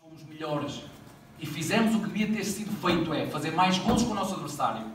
[0.00, 0.80] Fomos melhores
[1.38, 4.32] e fizemos o que devia ter sido feito, é fazer mais gols com o nosso
[4.32, 4.86] adversário.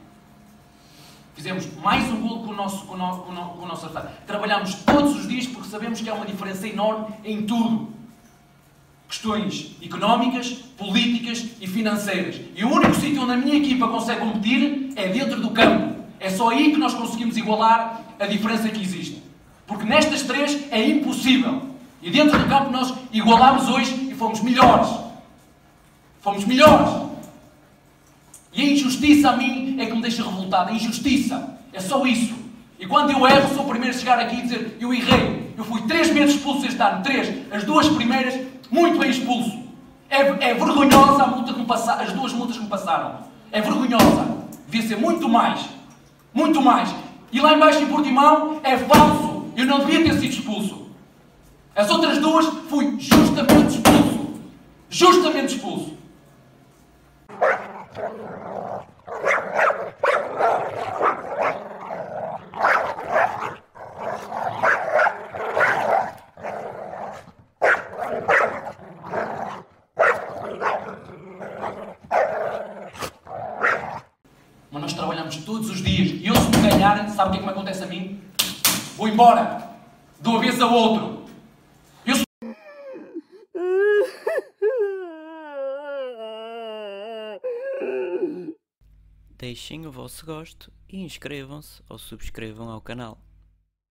[1.36, 4.18] Fizemos mais um gol com o nosso, com com o nosso adversário.
[4.25, 7.89] Trabalhamos todos os dias porque sabemos que há uma diferença enorme em tudo.
[9.07, 12.42] Questões económicas, políticas e financeiras.
[12.56, 15.96] E o único sítio onde a minha equipa consegue competir é dentro do campo.
[16.19, 19.26] É só aí que nós conseguimos igualar a diferença que existe.
[19.68, 21.62] Porque nestas três é impossível.
[22.02, 24.90] E dentro do campo nós igualámos hoje e fomos melhores.
[26.21, 27.07] Fomos melhores.
[28.54, 30.71] E a injustiça a mim é que me deixa revoltado.
[30.71, 31.57] A injustiça.
[31.74, 32.34] É só isso.
[32.80, 35.53] E quando eu erro, sou o primeiro a chegar aqui e dizer: Eu errei.
[35.58, 37.04] Eu fui três meses expulso este ano.
[37.04, 37.52] Três.
[37.52, 38.40] As duas primeiras,
[38.72, 39.68] muito bem expulso.
[40.09, 42.04] É, é vergonhosa a multa que me passaram.
[42.04, 43.16] As duas multas que me passaram.
[43.52, 44.38] É vergonhosa.
[44.68, 45.62] Devia ser muito mais.
[46.34, 46.94] Muito mais.
[47.31, 49.37] E lá embaixo em Portimão é falso.
[49.58, 50.91] Eu não devia ter sido expulso.
[51.75, 54.39] As outras duas fui justamente expulso.
[54.88, 55.97] Justamente expulso.
[74.69, 76.11] Mas nós trabalhamos todos os dias.
[76.22, 78.27] E eu, se me ganharem, sabe o que é que me acontece a mim?
[78.98, 79.78] Vou embora.
[80.20, 81.23] De uma vez a outro.
[82.03, 82.26] Eu sou...
[89.38, 93.20] Deixem o vosso gosto e inscrevam-se ou subscrevam ao canal.